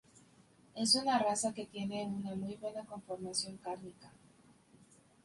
[0.73, 4.11] Es una raza que tiene una muy buena conformación cárnica.